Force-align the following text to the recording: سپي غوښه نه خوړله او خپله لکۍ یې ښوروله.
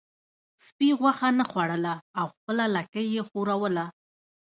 سپي 0.65 0.87
غوښه 0.99 1.29
نه 1.39 1.45
خوړله 1.49 1.93
او 2.19 2.25
خپله 2.35 2.65
لکۍ 2.75 3.05
یې 3.15 3.21
ښوروله. 3.29 3.85